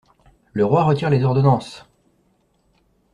[0.53, 1.85] Le Roi retire les ordonnances!